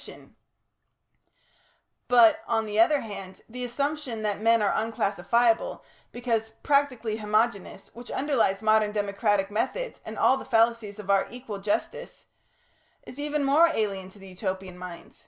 ]But, 2.07 2.39
on 2.47 2.65
the 2.65 2.79
other 2.79 3.01
hand, 3.01 3.41
the 3.47 3.63
assumption 3.63 4.23
that 4.23 4.41
men 4.41 4.63
are 4.63 4.73
unclassifiable, 4.73 5.85
because 6.11 6.53
practically 6.63 7.17
homogeneous, 7.17 7.91
which 7.93 8.09
underlies 8.09 8.63
modern 8.63 8.93
democratic 8.93 9.51
methods 9.51 10.01
and 10.03 10.17
all 10.17 10.37
the 10.37 10.43
fallacies 10.43 10.97
of 10.97 11.11
our 11.11 11.27
equal 11.29 11.59
justice, 11.59 12.25
is 13.05 13.19
even 13.19 13.43
more 13.43 13.67
alien 13.67 14.09
to 14.09 14.17
the 14.17 14.29
Utopian 14.29 14.75
mind. 14.75 15.19